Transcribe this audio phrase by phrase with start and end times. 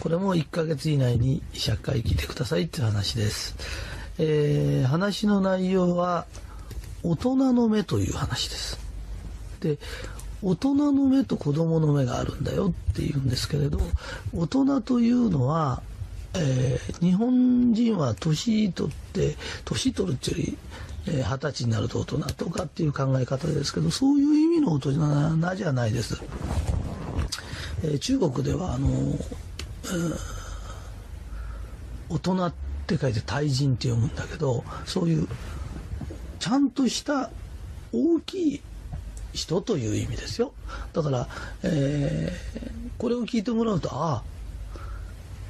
[0.00, 3.54] これも1ヶ月以内に100回聞いてくださいっていう話です。
[4.18, 6.26] えー話の内容は、
[7.02, 8.78] 大人の目という話です。
[9.60, 9.78] で、
[10.42, 13.80] 大人の目と子供の目があるんだよっていうんですけれど、
[14.34, 15.82] 大人というのは、
[16.34, 20.58] えー日本人は年取って、年取るっていうより、
[21.06, 24.92] えー十歳になると大人とかっていう考え方ですけど、そういう意味の大人
[25.56, 26.20] じゃないです。
[27.84, 28.88] えー中国では、あの、
[32.08, 32.52] 大人っ
[32.86, 35.28] て書いて大人って読むんだけどそういう
[36.38, 37.30] ちゃんとした
[37.92, 38.60] 大きい
[39.32, 40.52] 人という意味ですよ。
[40.92, 41.28] だから、
[41.62, 44.22] えーこれを聞いてもらうとああ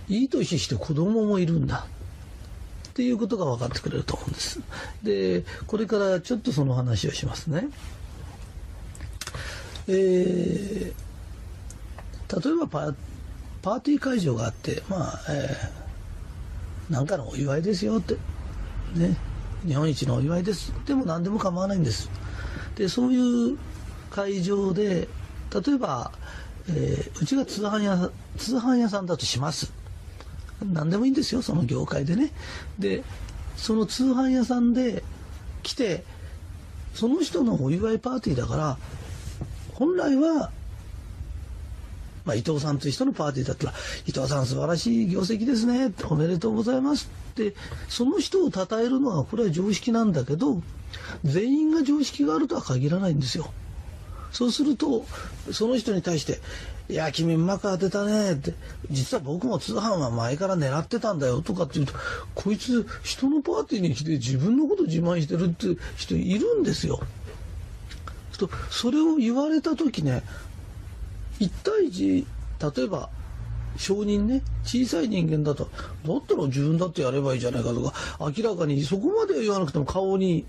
[0.08, 1.86] いい年して子供もいるんだ。
[2.88, 4.60] っていうことが分かってくれると思うんです。
[5.02, 7.68] でこれからちょっとその話をしますね。
[9.88, 11.02] えー
[12.42, 12.94] 例えばパ
[13.62, 15.82] パーティー会場があってまあ、えー
[16.92, 18.16] なんかのお祝いですよって。
[18.94, 19.16] ね。
[19.64, 20.74] 日本一のお祝いです。
[20.84, 22.10] でも何でも構わないんです。
[22.76, 23.58] でそういう
[24.10, 25.08] 会場で
[25.54, 26.12] 例えば、
[26.68, 29.72] えーうちが通販屋通販屋さんだとします。
[30.62, 32.32] 何でもいいんですよその業界でね。
[32.78, 33.04] で
[33.56, 35.02] その通販屋さんで
[35.62, 36.04] 来て
[36.94, 38.76] その人のお祝いパーティーだから
[39.74, 40.50] 本来は
[42.24, 43.72] まあ、伊藤さんという人のパーティーだったら
[44.06, 47.54] 「伊藤さん素晴らしい業績ですねおめでとうございます」って
[47.88, 50.62] その人を称えるのはこれは常識なんだけど
[51.24, 53.52] 全員が常識があるとは限らないんですよ。
[54.30, 55.04] そうすると
[55.52, 56.40] その人に対して
[56.88, 58.54] 「いや君うまく当てたね」って
[58.90, 61.92] 「実は僕も通販は前から狙ってたんだよ」とかって言うと
[62.34, 67.00] こいつ人のパーティーに来て自分のこと自慢してるって人いるんですよ。
[68.42, 70.22] とそれを言われた時ね
[71.42, 73.08] 1対1例えば
[73.76, 80.44] 証人ね小さい人間だとだったら自分だってやればいいじゃないかとか明らかにそこまで言わなくても顔に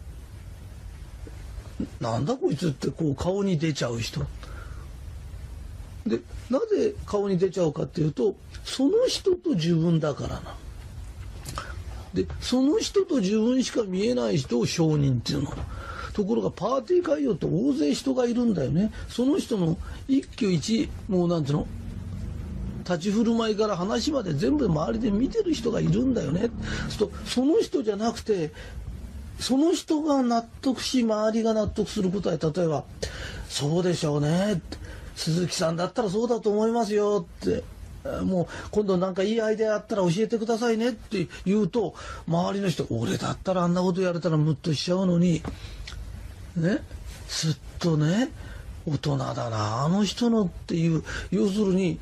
[2.00, 4.22] なんだこいつってこう顔に出ちゃう人。
[6.06, 10.58] でなぜ顔に出ちゃうかっていうとその人と自分だからな
[12.14, 15.52] でその人と自分しか見えない人を証人っていうの
[16.14, 18.92] ところがパーティー会場って大勢人がいるんだよね。
[19.10, 21.68] その人の一挙一もうなんていうの？
[22.84, 26.50] 立ち振る舞いから話まで全部周りで見てる人がいるんだよね。
[27.00, 28.52] とその人じゃなくて
[29.40, 32.84] その人が納得し周りが納得することは例えば
[33.50, 34.62] 「そうでしょうね」
[35.16, 37.64] 鈴木さんだったらそうだと思いますよ」って。
[38.26, 41.96] もう今度なんかいいアイデアあったら教えてくださいねって言うと
[42.28, 45.42] 周りの人俺だったらあんなことやれたらムッとしちゃうのに
[46.56, 46.80] ね
[47.28, 48.30] すっとね
[48.86, 52.00] 大人だなあの人のっていう要するに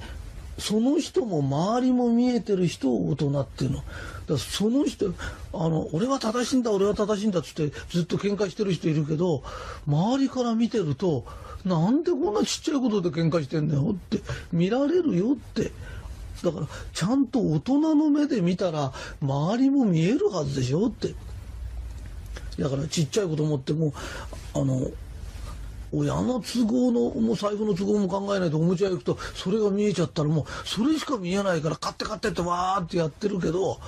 [0.57, 3.77] その人も周りも見えてる人を大人っていうの。
[3.77, 3.87] だか
[4.27, 5.13] らその人
[5.53, 9.43] あの俺は正しいんだ俺は正しいんだっつってずっと喧嘩してる人いるけど
[9.87, 11.25] 周りから見てると
[11.65, 14.19] なんでこんなちっちゃいことで喧嘩してんだよって
[14.51, 15.71] 見られるよって。
[16.43, 18.91] だからちゃんと大人の目で見たら
[19.21, 21.13] 周りも見えるはずでしょって。
[22.59, 23.93] だからちっちゃいこと思っても
[24.53, 24.91] あの
[25.93, 33.79] 親の都合のもう財布の都合も考えないとおもちゃ屋行くとそれが見えちゃったらもうそれしか見えないから買って買ってってわーってやってるけど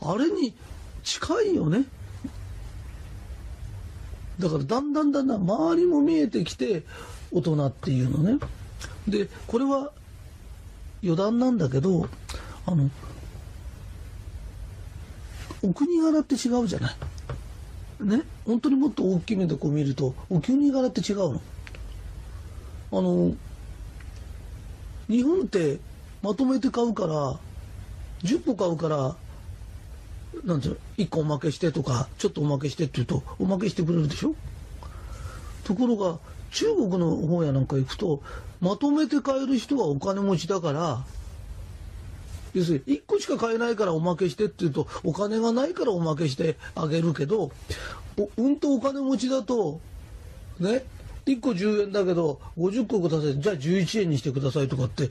[0.00, 0.54] あれに
[1.04, 1.84] 近いよね。
[4.38, 6.82] だからだんだんだんだん周りも見えてきて
[7.30, 8.38] 大人っていうのね。
[9.06, 9.92] でこれは
[11.02, 12.08] 余談なんだけど
[12.66, 12.90] あの
[15.62, 16.96] お国柄って違うじゃない。
[18.04, 21.40] ね本当にもっと大きい目でこう見るとお国柄って違うの。
[22.92, 23.34] あの
[25.08, 25.78] 日本って
[26.22, 27.38] まとめて買うから
[28.24, 29.16] 10個買うから
[30.44, 34.34] なんていうの1個おまけしてとかちょっとおまけしてって言うとおまけしてくれるでしょ？
[35.64, 36.18] ところが
[36.50, 38.22] 中国の方やなんか行くと
[38.60, 41.04] まとめて買える人はお金持ちだから
[42.54, 47.50] 要するに1個しか買えないからおまけしてって言うとお金がないからおまけしてあげるけど
[48.36, 49.80] うんとお金持ちだと
[50.58, 50.84] ね
[51.26, 55.10] 1個10円だけど50個くださいじゃあ11円にしてくださいとかって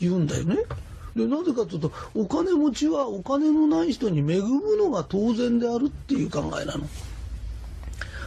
[0.00, 0.56] 言うんだよね。
[1.16, 6.80] でなぜかというとお金持ちはお金のない人に恵むのが当然であるっていう考えなの。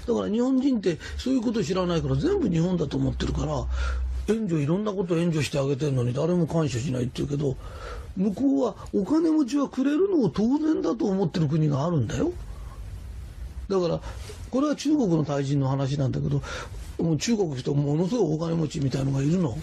[0.07, 3.65] だから日本人ってそういうこと知らないから全部日本だと思ってるから
[4.27, 7.55] 援助いろんなこと援助してあげてるのに誰も感謝しないって言うけど
[8.17, 12.31] 向こうはお金持ちはくれるのを当然だと思ってる国があるんだよ。
[13.69, 14.01] だから
[14.49, 16.41] これは中国の大人の話なんだけど
[16.99, 19.57] もう中国人ものすごいお金持ちみたいのがいるの。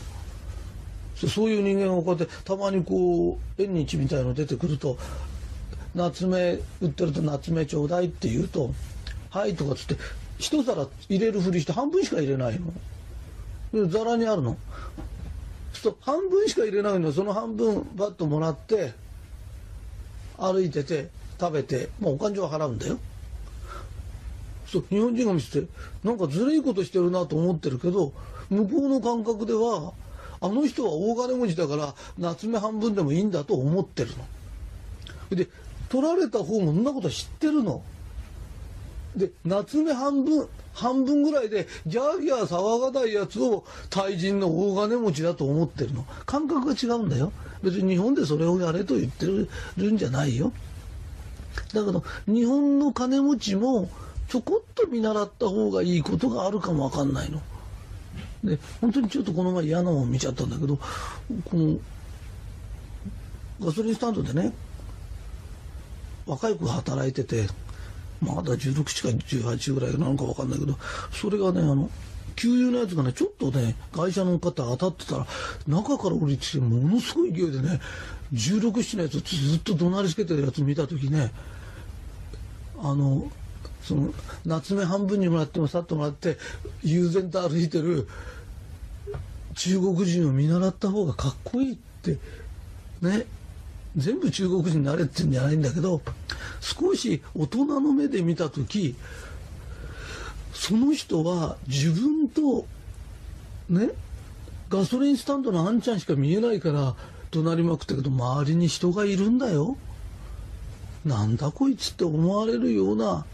[1.27, 4.97] そういう人間がこうやってたまにこう縁日みたいの出てくると
[5.95, 8.73] 夏目売ってると夏目ちょうだいって言うと
[9.31, 9.97] 「はい」とかつって
[10.39, 12.73] 一皿入れるふりして半分しか入れないの。
[13.73, 14.57] でざらにあるの。
[15.83, 18.93] そう半分しか入れないのその半分バッともらって
[20.37, 21.09] 歩いてて
[21.41, 22.99] 食べて、まあ、お勘定は払うんだよ。
[24.67, 25.67] そう日本人が見てて
[26.05, 28.13] なんかずるいことしてるなと思ってるけど
[28.51, 29.95] 向こうの感覚では
[30.41, 34.11] あの人は大金持ちだから夏目半分でもいいんだと思ってる
[35.31, 35.37] の。
[35.37, 35.49] で
[35.89, 37.83] 取られた方もそんなこと知ってるの。
[39.17, 40.49] で夏目半分
[40.79, 46.05] 半分ぐらいでギャーギャー騒がないやつを対人の大金持ちだと思ってるの。
[46.25, 47.33] 感覚が違うんだよ。
[47.63, 50.53] 別に日本でそれをやれと言ってるんじゃないよ。
[51.75, 53.91] だけど日本の金持ちも
[54.29, 57.43] ちょこっと見習った方がいいことがあるかもわかんないの。
[58.45, 61.77] で本当にちょっとこの前嫌なもん見ちゃったんだけどこの
[63.61, 64.53] ガソリンスタンドでね
[66.25, 67.49] 若い子が働いてて
[68.21, 70.77] まだ16か18ぐらいなのか分かんないけど
[71.13, 71.91] それがねあの
[72.37, 75.27] 給油のやつがねちょっとね会社の方当たってたら
[75.67, 77.81] 中から降りてきてものすごい勢いでね
[78.33, 81.33] 16、7のやつずっと怒鳴りつけてるやつ見た時ね
[82.81, 83.31] あの
[83.83, 84.13] その
[84.45, 86.37] 夏目半分にもらってもさっともらって
[86.83, 88.07] 悠然と歩いてる
[89.55, 92.19] 中国人を見習った方がかっこいいって
[93.01, 93.27] ね
[93.97, 96.03] 全部中国人になれって言うんじゃないんだけど
[96.61, 98.95] 少し大人の目で見た時
[100.53, 102.67] その人は自分と
[103.69, 103.91] ね
[104.69, 106.95] ガソリンスタンドのあんちゃんしか見えないから
[107.31, 109.77] 怒鳴りまくったけど周りに人がいるんだよ。
[111.05, 113.25] なんだこいつって思われるような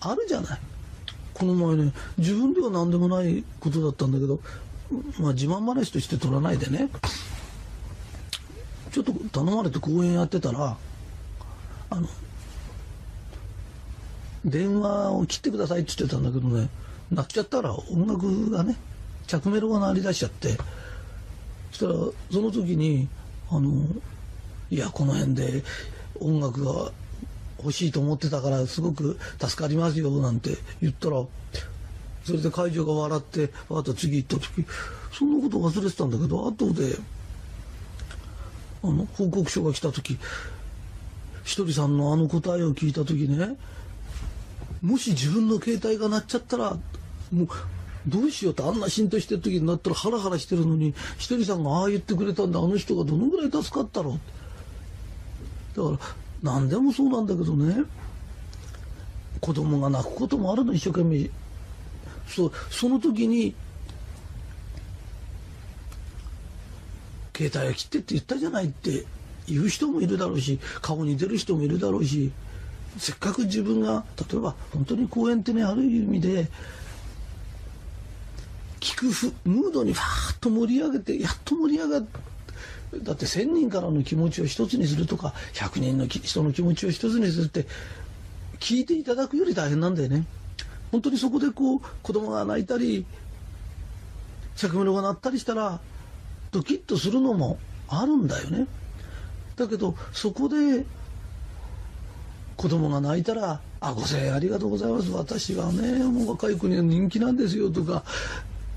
[0.00, 0.58] あるじゃない。
[1.32, 4.40] この前ね自分では何でもないことだったんだけど
[5.18, 6.88] まあ自慢話として取らないでね
[8.94, 9.12] ちょっと
[9.44, 10.76] 頼まれて公演やってたら
[11.90, 12.06] あの
[14.44, 16.68] 電話を切ってくださいって言ってたんだけどね
[17.10, 18.76] 泣っちゃったら音楽がね
[19.26, 20.56] 着メロが鳴り出しちゃって
[21.72, 21.94] そしたら
[22.30, 23.08] その時に
[23.50, 23.84] あの
[24.70, 25.64] いやこの辺で
[26.20, 26.92] 音楽が
[27.58, 30.50] 欲しいと思ってたからすごく助かりますよなんて
[30.80, 31.24] 言ったら
[32.24, 34.64] それで会場が笑ってあと次行った時
[35.10, 36.96] そんなこと忘れてたんだけど後で
[38.84, 40.18] あの報告書が来た時
[41.42, 43.56] ひとりさんのあの答えを聞いた時ね
[44.82, 46.76] もし自分の携帯が鳴っちゃったら
[47.32, 47.48] もう
[48.06, 54.18] どうしようってあんな浸透してる時になったらハラハラしてるのにひとりさんがああ言ってくれたんであの人がどのぐらい助かったろ
[55.76, 56.04] うだか
[56.42, 57.84] ら何でもそうなんだけどね
[59.40, 61.30] 子供が泣くこともあるの一生懸命。
[62.26, 63.54] そうその時に
[67.36, 69.04] 携帯を切ってって言ったじゃないって
[69.46, 72.32] 言う人もいるだろうし顔に出る人もいるだろうし
[72.98, 76.48] せっかく自分が例えば本当に公演ってねある意味で
[78.80, 82.34] 聞くムードにファーッと盛り上げてやっと盛り上がって
[83.02, 87.66] だって1,000人からの気持ちを一つにするとか100人の人の気持ちを一つにするって
[88.60, 90.24] 聞いていただくより大変なんだよね。
[90.92, 93.04] 本当にそこでこう子供が泣いたり
[94.56, 95.80] 着メロが鳴ったりしたら
[96.54, 97.58] ドキッとするのも
[97.88, 98.68] あるんだよね。
[99.56, 100.84] だけどそこで
[102.56, 108.04] 子供が泣いたら「あご声援ありがとうございます私はねもう若い子には人気なんですよ」とか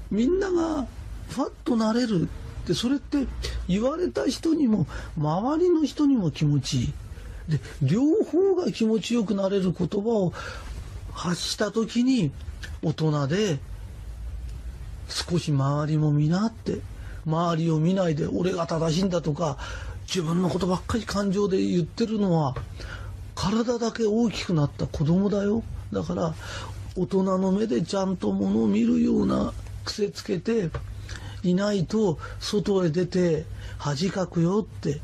[0.09, 0.87] みんなが
[1.29, 3.27] ファッとなれるってそれって
[3.67, 6.93] 言われた人にも周りの人にも気持ちいい。
[7.47, 10.33] で両方が気持ちよくなれる言葉を
[11.13, 12.31] 発した時に
[12.81, 13.59] 大人で
[15.07, 16.81] 少し周りも見なって
[17.27, 19.57] 周りを見ないで俺が正しいんだとか
[20.07, 22.55] 自分のことばっかり感情で言ってるのは
[23.35, 25.63] 体だけ大きくなった子供だよ。
[25.91, 26.33] だから
[26.95, 29.53] 大人の目でちゃんとものを見るような
[29.85, 30.71] 癖つけて
[31.43, 33.45] いないと外へ出て
[33.77, 35.01] 恥かくよって。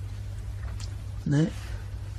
[1.28, 1.52] ね。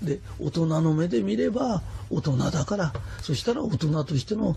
[0.02, 2.92] で大人の目で見れば大人だから。
[3.20, 4.56] そしたら大人としての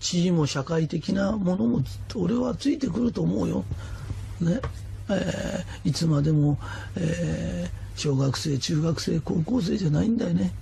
[0.00, 1.82] 地位も社会的なものも
[2.14, 3.64] 俺はついてくると思うよ。
[4.40, 4.60] ね
[5.10, 6.58] えー、いつまでも、
[6.96, 10.52] えー、小学生中学生高校生じゃないんだよね。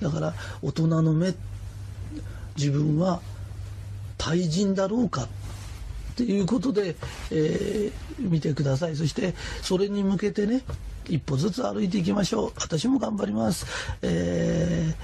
[0.00, 1.34] だから大人の目
[2.56, 3.20] 自分は
[4.16, 5.24] 対人だろうか。
[5.24, 5.26] っ
[6.16, 6.96] ていうことで、
[7.30, 8.96] えー、見てください。
[8.96, 10.62] そしてそれに向けてね
[11.08, 12.52] 一歩ずつ歩いていきましょう。
[12.56, 13.66] 私も頑張ります、
[14.02, 14.94] え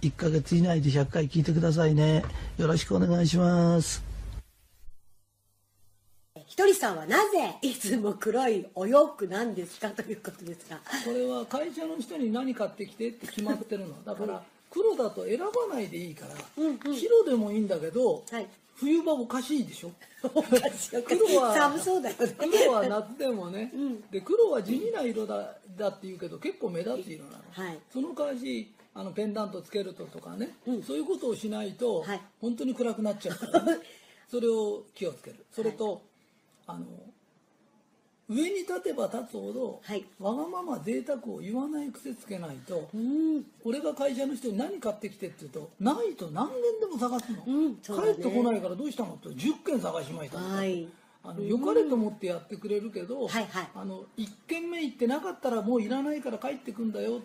[0.00, 2.24] ー、1ヶ月以内で100回聞いてくださいね。
[2.58, 4.09] よろしくお願いします。
[6.60, 9.88] ひとりさんはなぜいつも黒いお洋服なんですか？
[9.88, 10.76] ということですが。
[11.06, 13.94] これは会社の人に何買ってきてって決まってるの。
[14.04, 16.34] だから黒だと選ばないでいいから、
[16.94, 18.46] 白でもいいんだけど、はい。
[18.76, 19.92] 冬場おかしいでしょ。
[20.22, 22.34] 黒は寒そうだよね。
[22.38, 23.72] 黒は夏でもね、
[24.10, 27.78] で黒は地味な色だだって言うけど結構目立つ色なの、はい。
[27.90, 30.50] その代わりあのペンダントつけるととかね、
[30.86, 32.20] そういうことをしないと、はい。
[32.42, 33.78] 本当に暗くなっちゃうから、ね、
[34.30, 35.36] それを気をつける。
[35.52, 36.02] それと、
[36.70, 36.86] あの
[38.28, 40.04] 上に立てば立つほど、はい。
[40.20, 43.44] わがまま贅沢を言わない癖つけないと、うん。
[43.64, 47.76] 俺が会社の人に何買ってきてって言うとないと何年でも探すの、うんね。
[47.82, 50.38] 帰ってこないからどうしたのって10件探しました。
[50.38, 50.86] はい。
[51.24, 53.68] あの良かれと思ってやってくれるけど、はいはい。
[53.74, 57.20] あの1軒目行ってなかったらもういらないから帰ってくんだよ。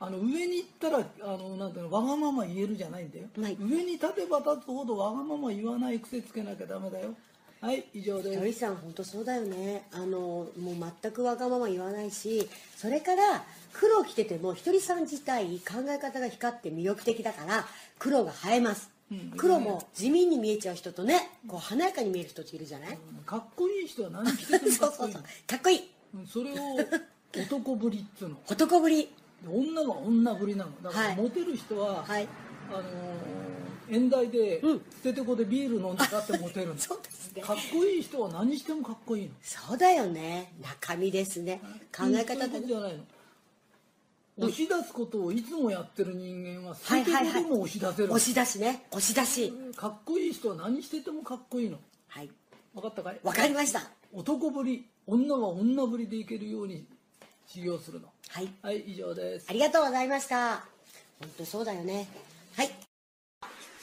[0.00, 3.56] あの上に行ったらあのなんていうのわがまま言えるじゃないんだよ、はい。
[3.60, 7.14] 上に立てば立つほどわがまま言わない癖つけなきゃダメだよ
[7.62, 9.86] はい以上ひとりですさん本当そうだよね。
[9.92, 17.64] あのもう全くわがまま言わないしそれから黒着ててもひとりさん自体考え方が光って魅力的だから
[18.00, 25.12] 黒が映えます、うん黒も地味に見えちゃう人とねこう華やかに見える人っているじゃない、かっこいい人は何着ててもかっこいい。
[25.14, 25.90] のかっこいい。
[26.14, 26.54] うんそれを
[27.38, 28.36] 男ぶりっつうの。
[28.48, 29.10] 男ぶり。
[29.46, 30.70] 女は女ぶりなの。
[30.82, 31.16] だからはい。
[31.16, 32.26] モテる人は、はい
[32.70, 32.84] あのー
[33.90, 34.78] 演台でうん。
[34.78, 36.78] 捨ててこでビール飲んで買ってモテるの。
[36.78, 37.42] そうですね。
[37.42, 39.32] かっこいい人は何してもかっこいいの。
[39.42, 40.54] そうだよね。
[40.62, 41.60] 中身ですね。
[41.94, 43.04] 考え方そういうことじゃないの。
[44.38, 48.14] 押し出すことをいつもやってる人間は捨ててこでも押し出せるの。
[48.14, 48.86] 押し出しね。
[48.90, 49.52] 押し出し。
[49.76, 51.78] かっこいい人は何しててもかっこいいの。
[52.08, 52.30] はい。
[52.74, 53.20] 分かったかい？
[53.22, 53.82] わかりました。
[54.14, 56.86] 男ぶり女は女ぶりでいけるように
[57.46, 58.08] 修行するの。
[58.30, 58.48] はい。
[58.62, 59.46] はい以上です。
[59.50, 60.64] ありがとうございました。
[61.20, 62.08] 本当そうだよね。
[62.54, 62.70] はい。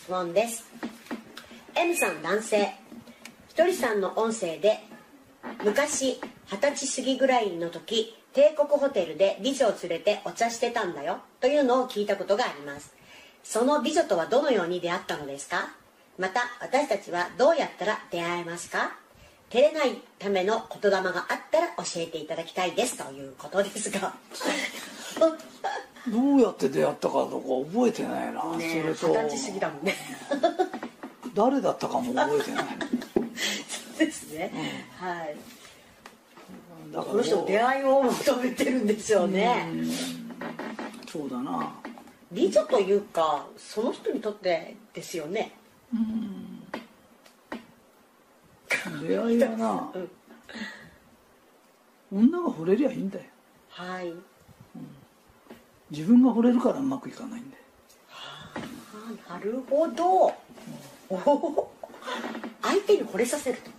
[0.04, 0.64] 質問です。
[1.76, 2.70] M さん男性。
[3.48, 4.80] ひとりさんの音声で、
[5.66, 12.94] 昔、二十歳過ぎぐらいの時、帝国ホテルで美女を連れてお茶してたんだよ、というのを聞いたことがあります。
[13.44, 15.70] その美女とはどのように出会ったのですか？
[16.20, 18.92] また、私たちはどうやったら出会えますか？
[19.50, 24.14] 照れないための言霊があったら教えていただきたいですということですが。
[26.12, 29.22] どうやって出会ったかとか覚えてないな、ねえそれと。
[29.24, 29.96] 二十歳過ぎだもんね。
[31.36, 32.66] 誰だったかも覚えてない。
[33.68, 34.52] そうですね、
[34.98, 35.36] はい。
[36.92, 37.12] だから。
[37.12, 39.68] この人出会いを求めてるんですよね。
[41.12, 41.74] そうだな。
[42.32, 45.54] 美女というかその人にとってですよね。
[49.02, 49.92] 出会いはな、
[52.12, 53.26] 女が惚れりゃいいんだよ。
[53.70, 54.14] はい
[55.92, 57.64] 自分が惚れるからうまくいかないんだよ。
[59.28, 60.34] あなるほど。
[62.62, 63.72] 相手に惚れさせると。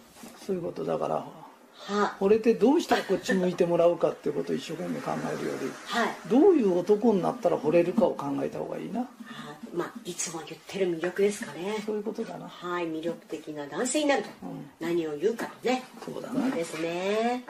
[0.44, 1.14] そういうことだから。
[1.16, 2.16] は。
[2.20, 6.16] 惚れてどうしたらこっち向いてもらうかっていうことを一生懸命考えるよりはい。
[6.28, 9.00] どういう男になったら惚れるかを考えた方がいいな。
[9.00, 9.06] は
[9.72, 11.76] まあいつも言ってる魅力ですかね。
[11.86, 12.48] そういうことだな。
[12.48, 14.70] はい魅力的な男性になると、うん。
[14.80, 15.84] 何を言うかとね。
[16.04, 16.50] そうだな。
[16.50, 17.44] ですね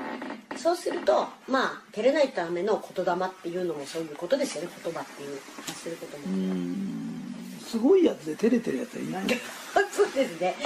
[0.56, 4.70] そうするとまあ照れないための言霊っていうのもそういうことですよね。
[4.82, 6.24] 言葉っていう発することも、
[7.66, 9.40] すごいやつで照れてるやつはいない。
[9.92, 10.56] そうですね。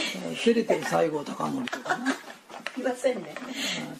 [0.42, 2.10] 照れてる西郷隆盛とかな。
[2.76, 3.34] いませんね。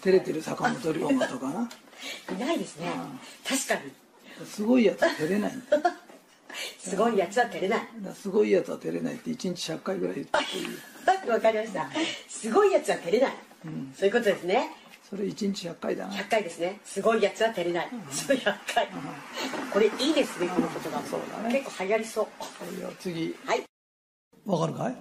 [0.03, 1.71] 照れてる坂本龍馬とかな。
[2.35, 2.91] いないですね。
[3.47, 3.93] 確かに。
[4.47, 5.53] すごいやつは照れない。
[6.79, 7.89] すごいやつは照れない。
[8.03, 11.89] らすごいやつは照れないって1日100回ぐらい言ってわかりました。
[12.29, 13.33] すごいやつは照れない、
[13.97, 14.71] そういうことですね
[15.15, 16.13] それ1日100回だな。
[16.13, 16.81] 100回ですね。
[16.85, 18.89] すごいやつは照れない、それ100回、
[19.73, 21.01] これいいですねこの言葉。
[21.09, 21.61] そうだね。
[21.63, 22.27] 結構流行りそう。
[22.99, 23.37] 次。
[23.45, 23.63] はい。
[24.45, 24.97] わかるかい？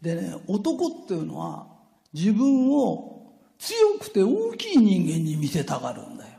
[0.00, 1.66] でね男っていうのは
[2.12, 6.38] 自分を強くて大きい人間に見せたがるんだよ。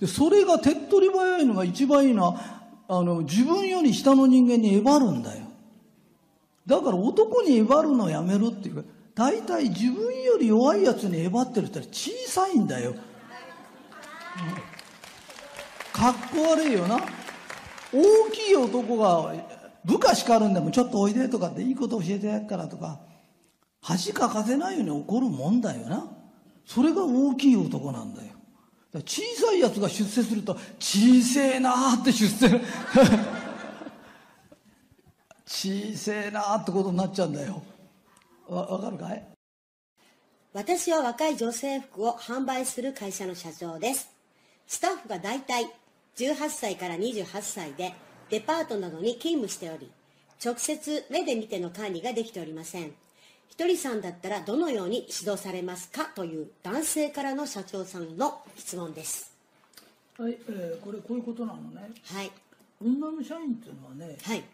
[0.00, 5.44] でそれが手っ取り早いのが一番いいのはあの自分より下の人間にえばるんだよ。
[6.66, 8.82] だから男にえばるのをやめろっていうか
[9.16, 12.96] 大体自分より弱いやつにえばってる人は小さいんだよ、うん。
[15.90, 16.98] かっこ悪いよな。
[17.94, 19.34] 大きい男が
[19.86, 23.00] 部下叱るんでもちょっとおいでとかっていいこと教えてやっからとか。
[23.80, 26.10] 恥かかせないように怒るもんだよな。
[26.66, 28.32] それが大きい男なんだよ。
[29.06, 32.60] 小さいやつが出世すると小せえなーって出世。
[35.46, 37.62] 小せえなーってことになっちゃうんだよ。
[38.48, 39.26] わわかるかい？
[40.52, 44.10] 私は若い女性服を販売する会社の社長です。
[44.66, 45.70] スタッフが大体
[46.16, 47.94] 18歳から28歳で
[48.30, 49.90] デパートなどに勤務しており
[50.44, 52.92] 直接目で見ての管理ができておりません。
[53.48, 56.06] ひとりさんだったらどのように指導されますか？
[56.14, 59.32] という男性からの社長さんの質問です。
[60.18, 61.90] はい、えーこれこういうことなのね。
[62.04, 62.30] はい。
[62.82, 64.44] 女の社員っていうのはねはい。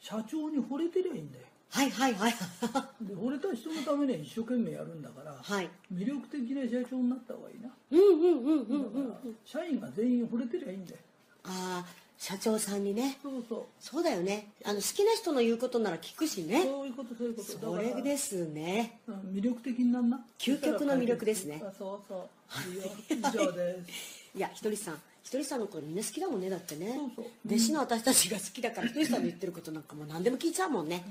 [0.00, 2.32] 社長に惚れてりゃいいんだよはいはいはい。
[3.00, 5.70] で惚れた人のためには一生懸命やるんだから、はい。
[5.92, 7.70] 魅力的な社長になった方がいいな。
[7.90, 10.98] うんうんうんうんうんだから社員が全員惚れてりゃいいんだよ。
[11.44, 13.18] ああ社長さんにね。
[13.22, 13.64] そうそう。
[13.80, 14.52] そうだよね。
[14.64, 16.62] あの好きな人の言うことなら聞くしね。
[16.62, 17.50] そういうことそういうこと。
[17.50, 19.00] それだですね。
[19.08, 20.22] うん魅力的になんな。
[20.38, 21.62] 究極の魅力ですね。
[21.66, 22.28] あそうそう。
[23.08, 24.32] 以上です。
[24.36, 26.98] いやひとりさんひとりさんのことみんな好きだもんねだってね。
[27.46, 31.04] 弟子の私たちが好きだからひとりさんの言ってることなんかもう何でも聞いちゃうもんね、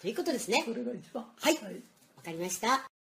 [0.00, 0.64] ということですね。
[1.40, 1.54] はい。
[2.16, 2.97] わかりました